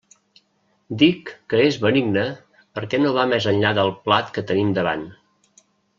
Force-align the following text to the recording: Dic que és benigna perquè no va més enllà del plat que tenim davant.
Dic 1.01 1.29
que 1.53 1.59
és 1.65 1.77
benigna 1.83 2.23
perquè 2.79 3.01
no 3.03 3.11
va 3.19 3.27
més 3.35 3.49
enllà 3.53 3.75
del 3.81 3.93
plat 4.07 4.33
que 4.39 4.45
tenim 4.53 4.73
davant. 4.79 5.05